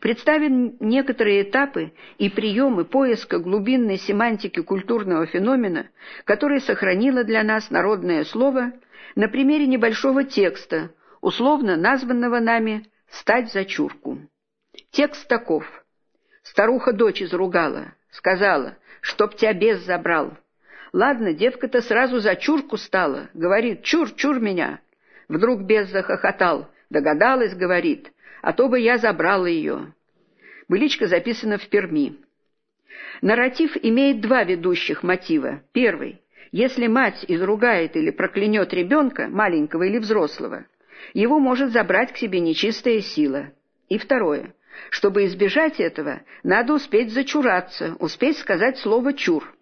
Представим 0.00 0.76
некоторые 0.78 1.42
этапы 1.42 1.92
и 2.18 2.28
приемы 2.30 2.84
поиска 2.84 3.38
глубинной 3.38 3.96
семантики 3.96 4.60
культурного 4.60 5.26
феномена, 5.26 5.88
который 6.24 6.60
сохранило 6.60 7.24
для 7.24 7.42
нас 7.42 7.70
народное 7.70 8.24
слово 8.24 8.72
на 9.14 9.28
примере 9.28 9.66
небольшого 9.66 10.24
текста, 10.24 10.90
условно 11.20 11.76
названного 11.76 12.40
нами 12.40 12.86
«стать 13.08 13.52
за 13.52 13.64
чурку». 13.64 14.18
Текст 14.90 15.26
таков. 15.28 15.64
Старуха 16.42 16.92
дочь 16.92 17.22
изругала, 17.22 17.94
сказала, 18.10 18.76
чтоб 19.00 19.34
тебя 19.34 19.52
бес 19.54 19.84
забрал, 19.84 20.36
Ладно, 20.94 21.34
девка-то 21.34 21.82
сразу 21.82 22.20
за 22.20 22.36
чурку 22.36 22.76
стала, 22.76 23.28
говорит 23.34 23.82
«чур, 23.82 24.12
чур 24.12 24.38
меня». 24.38 24.80
Вдруг 25.28 25.62
бес 25.62 25.90
захохотал, 25.90 26.70
Догадалась, 26.88 27.52
говорит, 27.52 28.12
а 28.42 28.52
то 28.52 28.68
бы 28.68 28.78
я 28.78 28.98
забрала 28.98 29.46
ее. 29.46 29.92
Быличка 30.68 31.08
записана 31.08 31.58
в 31.58 31.66
Перми. 31.68 32.14
Нарратив 33.22 33.76
имеет 33.82 34.20
два 34.20 34.44
ведущих 34.44 35.02
мотива. 35.02 35.62
Первый. 35.72 36.20
Если 36.52 36.86
мать 36.86 37.24
изругает 37.26 37.96
или 37.96 38.12
проклянет 38.12 38.72
ребенка, 38.72 39.26
маленького 39.26 39.82
или 39.82 39.98
взрослого, 39.98 40.64
его 41.12 41.40
может 41.40 41.72
забрать 41.72 42.12
к 42.12 42.18
себе 42.18 42.38
нечистая 42.38 43.00
сила. 43.00 43.50
И 43.88 43.98
второе. 43.98 44.54
Чтобы 44.90 45.24
избежать 45.24 45.80
этого, 45.80 46.20
надо 46.44 46.74
успеть 46.74 47.12
зачураться, 47.12 47.96
успеть 47.98 48.38
сказать 48.38 48.78
слово 48.78 49.12
«чур». 49.12 49.53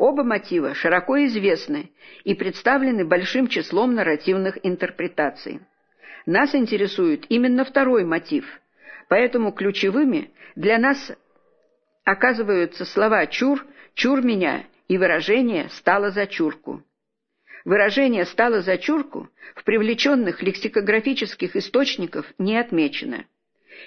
Оба 0.00 0.24
мотива 0.24 0.72
широко 0.72 1.22
известны 1.26 1.90
и 2.24 2.32
представлены 2.34 3.04
большим 3.04 3.48
числом 3.48 3.94
нарративных 3.94 4.58
интерпретаций. 4.62 5.60
Нас 6.24 6.54
интересует 6.54 7.26
именно 7.28 7.66
второй 7.66 8.04
мотив, 8.04 8.46
поэтому 9.10 9.52
ключевыми 9.52 10.30
для 10.56 10.78
нас 10.78 11.12
оказываются 12.04 12.86
слова 12.86 13.26
«чур», 13.26 13.66
«чур 13.92 14.22
меня» 14.22 14.64
и 14.88 14.96
выражение 14.96 15.68
«стало 15.68 16.10
за 16.10 16.26
чурку». 16.26 16.82
Выражение 17.66 18.24
«стало 18.24 18.62
за 18.62 18.78
чурку» 18.78 19.28
в 19.54 19.64
привлеченных 19.64 20.42
лексикографических 20.42 21.56
источниках 21.56 22.24
не 22.38 22.56
отмечено. 22.56 23.26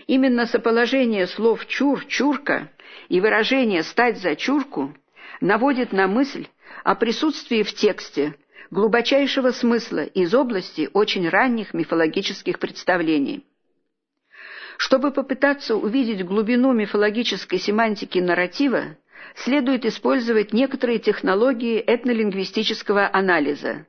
Именно 0.05 0.45
соположение 0.45 1.25
слов 1.25 1.65
«чур», 1.65 2.05
«чурка» 2.05 2.69
и 3.09 3.19
выражение 3.19 3.81
«стать 3.81 4.19
за 4.19 4.35
чурку» 4.35 4.95
наводит 5.41 5.91
на 5.93 6.07
мысль 6.07 6.47
о 6.83 6.95
присутствии 6.95 7.63
в 7.63 7.73
тексте 7.73 8.35
глубочайшего 8.71 9.51
смысла 9.51 10.03
из 10.03 10.33
области 10.33 10.89
очень 10.93 11.29
ранних 11.29 11.73
мифологических 11.73 12.59
представлений. 12.59 13.45
Чтобы 14.77 15.11
попытаться 15.11 15.75
увидеть 15.75 16.25
глубину 16.25 16.73
мифологической 16.73 17.59
семантики 17.59 18.19
нарратива, 18.19 18.97
следует 19.35 19.85
использовать 19.85 20.53
некоторые 20.53 20.99
технологии 20.99 21.83
этнолингвистического 21.85 23.09
анализа, 23.13 23.85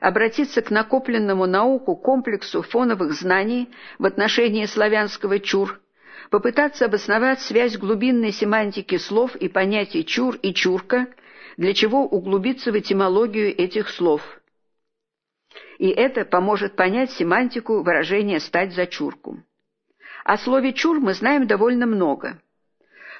обратиться 0.00 0.62
к 0.62 0.70
накопленному 0.70 1.46
науку 1.46 1.96
комплексу 1.96 2.62
фоновых 2.62 3.12
знаний 3.12 3.70
в 3.98 4.04
отношении 4.04 4.66
славянского 4.66 5.40
чур, 5.40 5.80
попытаться 6.30 6.84
обосновать 6.84 7.40
связь 7.40 7.76
глубинной 7.76 8.32
семантики 8.32 8.98
слов 8.98 9.34
и 9.36 9.48
понятий 9.48 10.04
чур 10.04 10.36
и 10.36 10.52
чурка, 10.52 11.06
для 11.56 11.74
чего 11.74 12.06
углубиться 12.06 12.70
в 12.70 12.78
этимологию 12.78 13.48
этих 13.56 13.88
слов. 13.88 14.22
И 15.78 15.88
это 15.88 16.24
поможет 16.24 16.76
понять 16.76 17.12
семантику 17.12 17.82
выражения 17.82 18.40
«стать 18.40 18.74
за 18.74 18.86
чурку». 18.86 19.42
О 20.24 20.36
слове 20.36 20.72
«чур» 20.72 21.00
мы 21.00 21.14
знаем 21.14 21.46
довольно 21.46 21.86
много. 21.86 22.40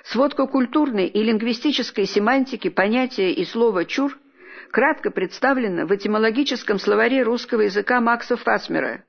Сводка 0.05 0.47
культурной 0.47 1.07
и 1.07 1.23
лингвистической 1.23 2.07
семантики 2.07 2.69
понятия 2.69 3.33
и 3.33 3.45
слова 3.45 3.85
«чур» 3.85 4.19
кратко 4.71 5.11
представлена 5.11 5.87
в 5.87 5.95
этимологическом 5.95 6.79
словаре 6.79 7.23
русского 7.23 7.63
языка 7.63 8.01
Макса 8.01 8.37
Фасмера 8.37 9.05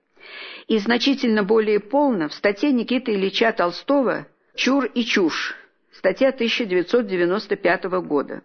и 0.70 0.78
значительно 0.78 1.44
более 1.44 1.80
полно 1.80 2.30
в 2.30 2.34
статье 2.34 2.72
Никиты 2.72 3.16
Ильича 3.16 3.52
Толстого 3.52 4.28
«Чур 4.56 4.86
и 4.86 5.04
чушь», 5.04 5.56
статья 5.92 6.30
1995 6.30 7.86
года. 8.06 8.44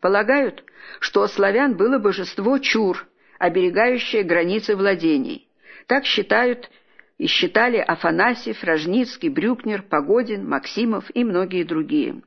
Полагают, 0.00 0.64
что 0.98 1.22
у 1.22 1.28
славян 1.28 1.76
было 1.76 1.98
божество 1.98 2.58
Чур, 2.58 3.06
оберегающее 3.38 4.24
границы 4.24 4.74
владений. 4.74 5.48
Так 5.86 6.06
считают 6.06 6.68
и 7.18 7.28
считали 7.28 7.76
Афанасьев, 7.76 8.64
Рожницкий, 8.64 9.28
Брюкнер, 9.28 9.82
Погодин, 9.82 10.48
Максимов 10.48 11.04
и 11.14 11.22
многие 11.22 11.62
другие. 11.62 12.22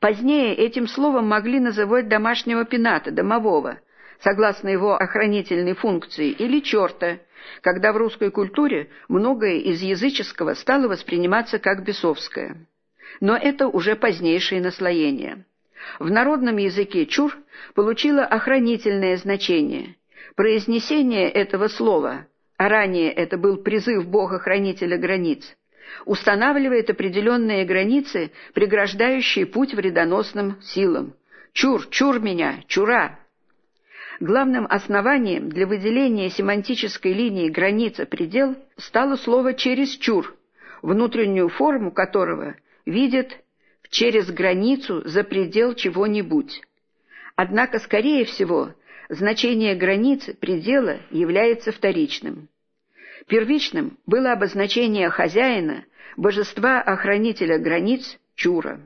Позднее 0.00 0.54
этим 0.54 0.86
словом 0.86 1.28
могли 1.28 1.60
называть 1.60 2.08
домашнего 2.08 2.66
пената, 2.66 3.10
домового, 3.10 3.78
согласно 4.24 4.70
его 4.70 4.96
охранительной 4.96 5.74
функции, 5.74 6.30
или 6.30 6.60
черта, 6.60 7.18
когда 7.60 7.92
в 7.92 7.98
русской 7.98 8.30
культуре 8.30 8.88
многое 9.08 9.58
из 9.58 9.82
языческого 9.82 10.54
стало 10.54 10.88
восприниматься 10.88 11.58
как 11.58 11.84
бесовское. 11.84 12.56
Но 13.20 13.36
это 13.36 13.68
уже 13.68 13.94
позднейшее 13.94 14.62
наслоение. 14.62 15.44
В 15.98 16.10
народном 16.10 16.56
языке 16.56 17.04
«чур» 17.04 17.36
получило 17.74 18.24
охранительное 18.24 19.18
значение. 19.18 19.96
Произнесение 20.34 21.30
этого 21.30 21.68
слова 21.68 22.26
а 22.56 22.68
ранее 22.68 23.10
это 23.10 23.36
был 23.36 23.56
призыв 23.56 24.06
Бога-хранителя 24.06 24.96
границ, 24.96 25.56
устанавливает 26.06 26.88
определенные 26.88 27.64
границы, 27.64 28.30
преграждающие 28.54 29.44
путь 29.44 29.74
вредоносным 29.74 30.60
силам. 30.62 31.14
«Чур, 31.52 31.86
чур 31.90 32.20
меня, 32.20 32.60
чура!» 32.68 33.18
Главным 34.20 34.66
основанием 34.70 35.48
для 35.48 35.66
выделения 35.66 36.30
семантической 36.30 37.12
линии 37.12 37.48
граница-предел 37.48 38.56
стало 38.76 39.16
слово 39.16 39.54
«чересчур», 39.54 40.36
внутреннюю 40.82 41.48
форму 41.48 41.90
которого 41.90 42.54
видят 42.86 43.36
через 43.90 44.30
границу 44.30 45.02
за 45.04 45.24
предел 45.24 45.74
чего-нибудь. 45.74 46.62
Однако, 47.34 47.80
скорее 47.80 48.24
всего, 48.24 48.70
значение 49.08 49.74
границы 49.74 50.34
предела 50.34 50.98
является 51.10 51.72
вторичным. 51.72 52.48
Первичным 53.26 53.98
было 54.06 54.32
обозначение 54.32 55.10
хозяина, 55.10 55.84
божества-охранителя 56.16 57.58
границ 57.58 58.18
Чура. 58.36 58.80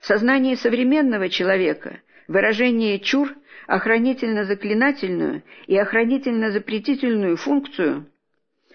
В 0.00 0.06
сознании 0.06 0.56
современного 0.56 1.28
человека 1.28 2.00
выражение 2.26 2.98
«чур» 2.98 3.34
охранительно-заклинательную 3.72 5.42
и 5.66 5.78
охранительно-запретительную 5.78 7.38
функцию 7.38 8.04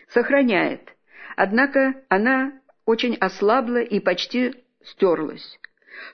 сохраняет, 0.10 0.96
однако 1.36 1.94
она 2.10 2.54
очень 2.84 3.16
ослабла 3.16 3.78
и 3.78 4.00
почти 4.00 4.56
стерлась. 4.84 5.60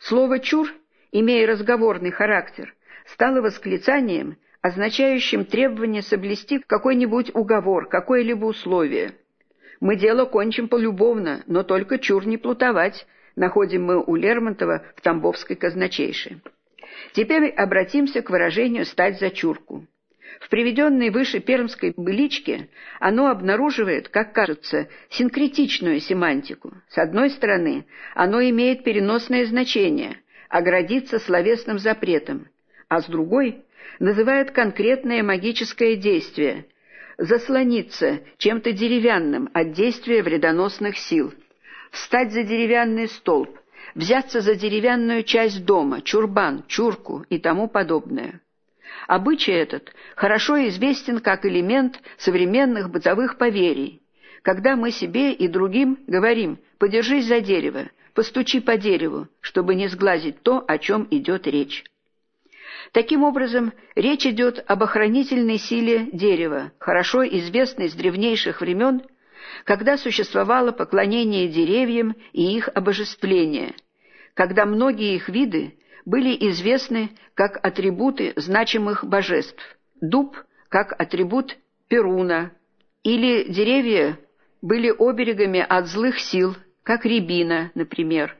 Слово 0.01 0.39
«чур», 0.39 0.67
имея 1.13 1.47
разговорный 1.47 2.11
характер, 2.11 2.75
стало 3.05 3.41
восклицанием, 3.41 4.35
означающим 4.61 5.45
требование 5.45 6.01
соблюсти 6.01 6.59
какой-нибудь 6.59 7.33
уговор, 7.33 7.87
какое-либо 7.87 8.43
условие. 8.43 9.13
Мы 9.79 9.95
дело 9.95 10.25
кончим 10.25 10.67
полюбовно, 10.67 11.43
но 11.47 11.63
только 11.63 11.99
чур 11.99 12.27
не 12.27 12.37
плутовать, 12.37 13.07
находим 13.37 13.85
мы 13.85 14.03
у 14.03 14.17
Лермонтова 14.17 14.83
в 14.97 15.01
Тамбовской 15.01 15.55
казначейше. 15.55 16.41
Теперь 17.13 17.49
обратимся 17.49 18.21
к 18.21 18.29
выражению 18.29 18.85
«стать 18.85 19.19
за 19.19 19.29
чурку». 19.29 19.85
В 20.39 20.49
приведенной 20.49 21.09
выше 21.09 21.39
пермской 21.39 21.93
быличке 21.95 22.69
оно 22.99 23.27
обнаруживает, 23.27 24.09
как 24.09 24.33
кажется, 24.33 24.89
синкретичную 25.09 25.99
семантику. 25.99 26.73
С 26.89 26.97
одной 26.97 27.29
стороны, 27.29 27.85
оно 28.13 28.41
имеет 28.41 28.83
переносное 28.83 29.45
значение– 29.45 30.17
оградиться 30.49 31.19
словесным 31.19 31.79
запретом, 31.79 32.47
а 32.89 33.01
с 33.01 33.05
другой 33.05 33.63
называет 33.99 34.51
конкретное 34.51 35.23
магическое 35.23 35.95
действие– 35.95 36.65
заслониться 37.17 38.21
чем-то 38.37 38.71
деревянным 38.71 39.49
от 39.53 39.73
действия 39.73 40.23
вредоносных 40.23 40.97
сил, 40.97 41.33
встать 41.91 42.31
за 42.31 42.43
деревянный 42.43 43.07
столб, 43.07 43.59
взяться 43.95 44.41
за 44.41 44.55
деревянную 44.55 45.23
часть 45.23 45.65
дома, 45.65 46.01
чурбан, 46.01 46.63
чурку 46.67 47.25
и 47.29 47.37
тому 47.37 47.67
подобное. 47.67 48.41
Обычай 49.07 49.51
этот 49.51 49.93
хорошо 50.15 50.67
известен 50.67 51.19
как 51.19 51.45
элемент 51.45 51.99
современных 52.17 52.89
бытовых 52.89 53.37
поверий, 53.37 54.01
когда 54.41 54.75
мы 54.75 54.91
себе 54.91 55.33
и 55.33 55.47
другим 55.47 55.99
говорим 56.07 56.59
«подержись 56.77 57.25
за 57.25 57.41
дерево», 57.41 57.89
«постучи 58.13 58.59
по 58.59 58.77
дереву», 58.77 59.27
чтобы 59.41 59.75
не 59.75 59.87
сглазить 59.87 60.41
то, 60.41 60.63
о 60.67 60.77
чем 60.77 61.07
идет 61.09 61.47
речь. 61.47 61.83
Таким 62.91 63.23
образом, 63.23 63.73
речь 63.95 64.25
идет 64.25 64.63
об 64.67 64.83
охранительной 64.83 65.57
силе 65.57 66.09
дерева, 66.11 66.71
хорошо 66.77 67.25
известной 67.25 67.89
с 67.89 67.93
древнейших 67.93 68.61
времен, 68.61 69.01
когда 69.65 69.97
существовало 69.97 70.71
поклонение 70.71 71.47
деревьям 71.47 72.15
и 72.31 72.55
их 72.55 72.69
обожествление, 72.73 73.73
когда 74.33 74.65
многие 74.65 75.15
их 75.15 75.29
виды 75.29 75.77
были 76.05 76.35
известны 76.49 77.11
как 77.33 77.59
атрибуты 77.65 78.33
значимых 78.35 79.05
божеств, 79.05 79.61
дуб 80.01 80.37
как 80.69 80.99
атрибут 80.99 81.55
Перуна, 81.87 82.51
или 83.03 83.43
деревья 83.51 84.17
были 84.61 84.89
оберегами 84.89 85.59
от 85.59 85.87
злых 85.87 86.19
сил, 86.19 86.55
как 86.83 87.05
рябина, 87.05 87.71
например, 87.75 88.35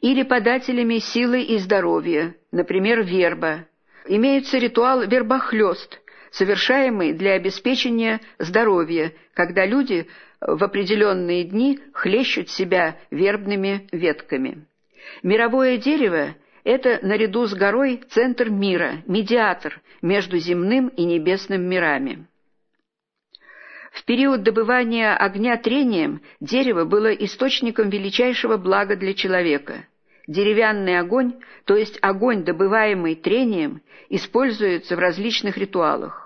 или 0.00 0.22
подателями 0.22 0.98
силы 0.98 1.42
и 1.42 1.58
здоровья, 1.58 2.34
например, 2.52 3.02
верба, 3.02 3.66
имеется 4.08 4.58
ритуал 4.58 5.02
вербохлёст, 5.06 6.00
совершаемый 6.36 7.14
для 7.14 7.32
обеспечения 7.32 8.20
здоровья, 8.38 9.12
когда 9.32 9.64
люди 9.64 10.06
в 10.40 10.62
определенные 10.62 11.44
дни 11.44 11.80
хлещут 11.92 12.50
себя 12.50 12.98
вербными 13.10 13.88
ветками. 13.90 14.66
Мировое 15.22 15.78
дерево– 15.78 16.34
это, 16.64 16.98
наряду 17.02 17.46
с 17.46 17.54
горой, 17.54 18.02
центр 18.10 18.50
мира, 18.50 19.02
медиатор 19.06 19.80
между 20.02 20.36
земным 20.38 20.88
и 20.88 21.04
небесным 21.04 21.62
мирами. 21.62 22.26
В 23.92 24.04
период 24.04 24.42
добывания 24.42 25.16
огня 25.16 25.56
трением 25.56 26.20
дерево 26.40 26.84
было 26.84 27.12
источником 27.14 27.88
величайшего 27.88 28.58
блага 28.58 28.94
для 28.96 29.14
человека. 29.14 29.86
Деревянный 30.26 30.98
огонь, 30.98 31.34
то 31.64 31.76
есть 31.76 31.98
огонь, 32.02 32.44
добываемый 32.44 33.14
трением, 33.14 33.80
используется 34.10 34.96
в 34.96 34.98
различных 34.98 35.56
ритуалах. 35.56 36.25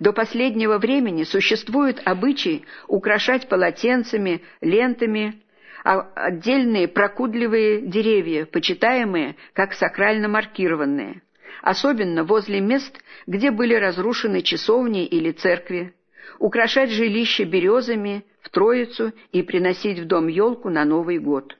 До 0.00 0.12
последнего 0.12 0.78
времени 0.78 1.24
существует 1.24 2.00
обычай 2.04 2.64
украшать 2.88 3.48
полотенцами, 3.48 4.42
лентами 4.60 5.42
а 5.84 6.12
отдельные 6.14 6.86
прокудливые 6.86 7.80
деревья, 7.80 8.46
почитаемые 8.46 9.34
как 9.52 9.72
сакрально 9.72 10.28
маркированные, 10.28 11.22
особенно 11.60 12.22
возле 12.22 12.60
мест, 12.60 12.96
где 13.26 13.50
были 13.50 13.74
разрушены 13.74 14.42
часовни 14.42 15.04
или 15.04 15.32
церкви 15.32 15.92
украшать 16.38 16.90
жилище 16.90 17.44
березами 17.44 18.24
в 18.42 18.50
Троицу 18.50 19.12
и 19.32 19.42
приносить 19.42 19.98
в 19.98 20.06
дом 20.06 20.28
елку 20.28 20.70
на 20.70 20.84
Новый 20.84 21.18
год. 21.18 21.56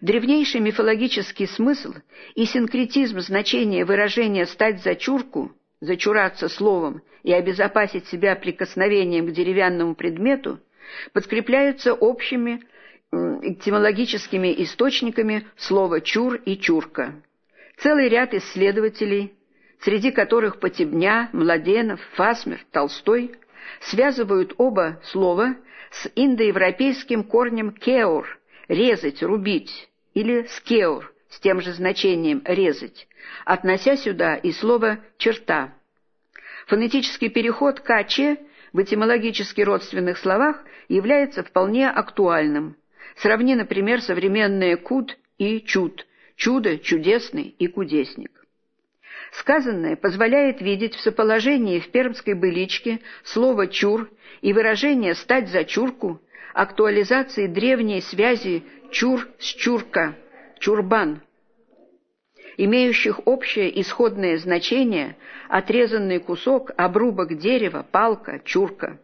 Древнейший 0.00 0.60
мифологический 0.60 1.46
смысл 1.46 1.94
и 2.34 2.44
синкретизм 2.44 3.20
значения 3.20 3.84
выражения 3.84 4.46
«стать 4.46 4.82
за 4.82 4.96
чурку», 4.96 5.52
«зачураться 5.84 6.48
словом» 6.48 7.02
и 7.22 7.32
обезопасить 7.32 8.06
себя 8.08 8.36
прикосновением 8.36 9.26
к 9.26 9.32
деревянному 9.32 9.94
предмету 9.94 10.58
подкрепляются 11.12 11.94
общими 11.94 12.62
этимологическими 13.12 14.62
источниками 14.62 15.46
слова 15.56 16.00
«чур» 16.00 16.34
и 16.34 16.56
«чурка». 16.56 17.14
Целый 17.78 18.08
ряд 18.08 18.34
исследователей, 18.34 19.34
среди 19.80 20.10
которых 20.10 20.60
Потебня, 20.60 21.28
Младенов, 21.32 22.00
Фасмер, 22.14 22.64
Толстой, 22.70 23.32
связывают 23.80 24.54
оба 24.58 25.00
слова 25.04 25.56
с 25.90 26.10
индоевропейским 26.14 27.24
корнем 27.24 27.72
«кеур»— 27.72 28.38
«резать», 28.68 29.22
«рубить» 29.22 29.88
или 30.14 30.46
«скеур» 30.48 31.13
с 31.34 31.40
тем 31.40 31.60
же 31.60 31.72
значением 31.72 32.42
«резать», 32.44 33.08
относя 33.44 33.96
сюда 33.96 34.36
и 34.36 34.52
слово 34.52 35.00
«черта». 35.18 35.74
Фонетический 36.68 37.28
переход 37.28 37.80
«каче» 37.80 38.38
в 38.72 38.80
этимологически 38.80 39.60
родственных 39.62 40.18
словах 40.18 40.62
является 40.88 41.42
вполне 41.42 41.90
актуальным. 41.90 42.76
Сравни, 43.16 43.56
например, 43.56 44.00
современные 44.00 44.76
«куд» 44.76 45.18
и 45.38 45.60
«чуд»— 45.60 46.06
«чудо», 46.36 46.78
«чудесный» 46.78 47.54
и 47.58 47.66
«кудесник». 47.66 48.30
Сказанное 49.32 49.96
позволяет 49.96 50.60
видеть 50.60 50.94
в 50.94 51.00
соположении 51.00 51.80
в 51.80 51.90
пермской 51.90 52.34
быличке 52.34 53.00
слово 53.24 53.66
«чур» 53.66 54.08
и 54.40 54.52
выражение 54.52 55.16
«стать 55.16 55.48
за 55.48 55.64
чурку», 55.64 56.20
актуализации 56.52 57.48
древней 57.48 58.00
связи 58.02 58.62
«чур» 58.92 59.28
с 59.40 59.46
«чурка», 59.46 60.14
«чурбан», 60.64 61.20
имеющих 62.56 63.26
общее 63.26 63.68
исходное 63.82 64.38
значение 64.38 65.18
отрезанный 65.50 66.20
кусок, 66.20 66.70
обрубок 66.78 67.36
дерева, 67.36 67.84
палка, 67.92 68.40
чурка. 68.46 68.98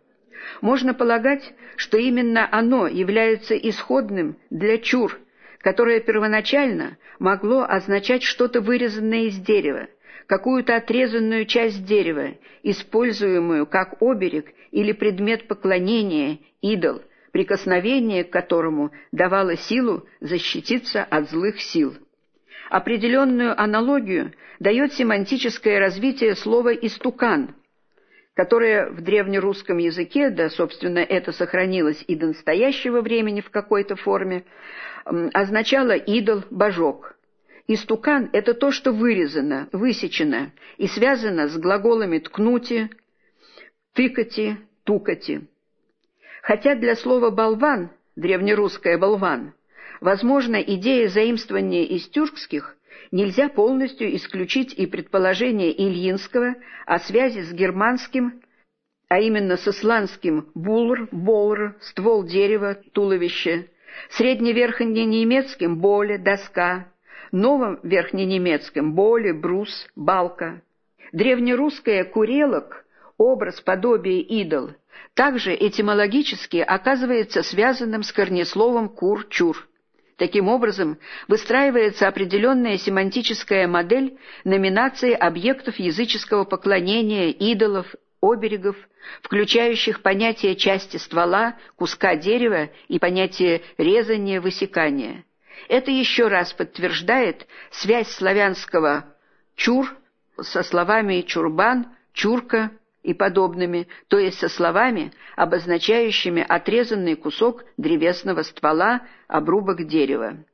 Можно 0.62 0.94
полагать, 0.94 1.52
что 1.76 1.98
именно 1.98 2.48
оно 2.50 2.86
является 2.86 3.54
исходным 3.58 4.38
для 4.48 4.78
чур, 4.78 5.18
которое 5.58 6.00
первоначально 6.00 6.96
могло 7.18 7.66
означать 7.68 8.22
что-то 8.22 8.62
вырезанное 8.62 9.24
из 9.24 9.36
дерева, 9.36 9.88
какую-то 10.28 10.76
отрезанную 10.76 11.44
часть 11.44 11.84
дерева, 11.84 12.38
используемую 12.62 13.66
как 13.66 14.00
оберег 14.00 14.46
или 14.70 14.92
предмет 14.92 15.46
поклонения, 15.46 16.38
идол, 16.62 17.02
прикосновение 17.32 18.24
к 18.24 18.30
которому 18.30 18.90
давало 19.12 19.56
силу 19.56 20.06
защититься 20.20 21.02
от 21.04 21.30
злых 21.30 21.60
сил. 21.60 21.94
Определенную 22.68 23.60
аналогию 23.60 24.32
дает 24.58 24.92
семантическое 24.92 25.78
развитие 25.80 26.36
слова 26.36 26.72
«истукан», 26.72 27.54
которое 28.34 28.90
в 28.90 29.00
древнерусском 29.02 29.78
языке, 29.78 30.30
да, 30.30 30.48
собственно, 30.48 31.00
это 31.00 31.32
сохранилось 31.32 32.04
и 32.06 32.14
до 32.14 32.28
настоящего 32.28 33.00
времени 33.00 33.40
в 33.40 33.50
какой-то 33.50 33.96
форме, 33.96 34.44
означало 35.04 35.92
«идол», 35.92 36.44
«божок». 36.50 37.16
Истукан— 37.66 38.30
это 38.32 38.54
то, 38.54 38.72
что 38.72 38.92
вырезано, 38.92 39.68
высечено 39.72 40.52
и 40.76 40.86
связано 40.88 41.48
с 41.48 41.56
глаголами 41.56 42.18
«ткнути», 42.18 42.90
«тыкати», 43.94 44.56
«тукати». 44.84 45.42
Хотя 46.50 46.74
для 46.74 46.96
слова 46.96 47.30
«болван», 47.30 47.90
древнерусское 48.16 48.98
«болван», 48.98 49.52
возможно, 50.00 50.56
идея 50.56 51.08
заимствования 51.08 51.84
из 51.84 52.08
тюркских, 52.08 52.76
нельзя 53.12 53.48
полностью 53.48 54.12
исключить 54.16 54.74
и 54.74 54.86
предположение 54.86 55.70
Ильинского 55.70 56.56
о 56.86 56.98
связи 56.98 57.42
с 57.42 57.52
германским, 57.52 58.42
а 59.08 59.20
именно 59.20 59.56
с 59.56 59.68
исландским 59.68 60.48
«булр», 60.56 61.06
«болр», 61.12 61.76
«ствол 61.82 62.24
дерева», 62.24 62.78
«туловище», 62.94 63.68
средневерхненемецким 64.10 65.78
«боле», 65.78 66.18
«доска», 66.18 66.88
новом 67.30 67.78
верхненемецком 67.84 68.94
боли, 68.94 69.30
брус, 69.30 69.86
балка. 69.94 70.62
Древнерусское 71.12 72.02
курелок, 72.02 72.84
образ 73.20 73.60
подобие 73.60 74.22
идол, 74.22 74.70
также 75.12 75.54
этимологически 75.54 76.56
оказывается 76.56 77.42
связанным 77.42 78.02
с 78.02 78.12
корнесловом 78.12 78.88
кур-чур. 78.88 79.68
Таким 80.16 80.48
образом, 80.48 80.98
выстраивается 81.28 82.08
определенная 82.08 82.78
семантическая 82.78 83.68
модель 83.68 84.18
номинации 84.44 85.12
объектов 85.12 85.78
языческого 85.78 86.44
поклонения, 86.44 87.28
идолов, 87.28 87.94
оберегов, 88.22 88.76
включающих 89.22 90.00
понятие 90.00 90.56
части 90.56 90.96
ствола, 90.96 91.56
куска 91.76 92.16
дерева 92.16 92.70
и 92.88 92.98
понятие 92.98 93.60
резания-высекания. 93.76 95.24
Это 95.68 95.90
еще 95.90 96.28
раз 96.28 96.54
подтверждает 96.54 97.46
связь 97.70 98.08
славянского 98.08 99.04
«чур» 99.56 99.94
со 100.40 100.62
словами 100.62 101.20
«чурбан», 101.20 101.86
«чурка» 102.14 102.70
и 103.02 103.14
подобными, 103.14 103.88
то 104.08 104.18
есть 104.18 104.38
со 104.38 104.48
словами, 104.48 105.12
обозначающими 105.36 106.44
отрезанный 106.46 107.16
кусок 107.16 107.64
древесного 107.76 108.42
ствола, 108.42 109.02
обрубок 109.26 109.86
дерева. 109.86 110.44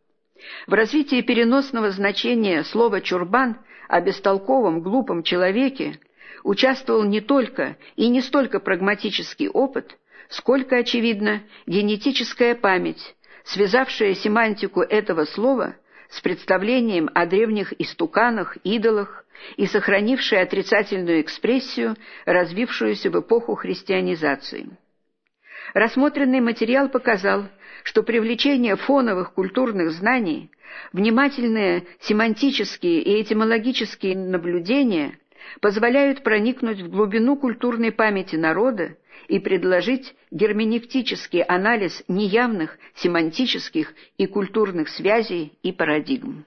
В 0.66 0.74
развитии 0.74 1.22
переносного 1.22 1.90
значения 1.90 2.62
слова 2.64 3.00
«чурбан» 3.00 3.58
о 3.88 4.00
бестолковом, 4.00 4.80
глупом 4.80 5.22
человеке 5.22 5.98
участвовал 6.44 7.04
не 7.04 7.20
только 7.20 7.76
и 7.96 8.08
не 8.08 8.20
столько 8.20 8.60
прагматический 8.60 9.48
опыт, 9.48 9.96
сколько, 10.28 10.76
очевидно, 10.76 11.42
генетическая 11.66 12.54
память, 12.54 13.16
связавшая 13.44 14.14
семантику 14.14 14.82
этого 14.82 15.24
слова 15.24 15.76
с 16.08 16.20
представлением 16.20 17.10
о 17.14 17.26
древних 17.26 17.72
истуканах, 17.80 18.56
идолах 18.64 19.24
и 19.56 19.66
сохранившая 19.66 20.42
отрицательную 20.42 21.20
экспрессию, 21.20 21.96
развившуюся 22.24 23.10
в 23.10 23.20
эпоху 23.20 23.54
христианизации. 23.54 24.68
Рассмотренный 25.74 26.40
материал 26.40 26.88
показал, 26.88 27.48
что 27.82 28.02
привлечение 28.02 28.76
фоновых 28.76 29.32
культурных 29.32 29.90
знаний, 29.90 30.50
внимательные 30.92 31.86
семантические 32.00 33.02
и 33.02 33.22
этимологические 33.22 34.16
наблюдения 34.16 35.18
позволяют 35.60 36.22
проникнуть 36.22 36.80
в 36.80 36.90
глубину 36.90 37.36
культурной 37.36 37.92
памяти 37.92 38.36
народа 38.36 38.96
и 39.28 39.38
предложить 39.38 40.14
герменевтический 40.30 41.42
анализ 41.42 42.02
неявных 42.08 42.78
семантических 42.94 43.94
и 44.18 44.26
культурных 44.26 44.88
связей 44.88 45.52
и 45.62 45.72
парадигм. 45.72 46.44